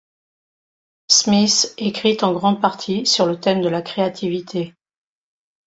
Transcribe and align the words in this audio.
Smith 1.11 1.75
écrit 1.77 2.17
en 2.23 2.33
grande 2.33 2.59
partie 2.59 3.05
sur 3.05 3.27
le 3.27 3.39
thème 3.39 3.61
de 3.61 3.69
la 3.69 3.83
créativité. 3.83 4.73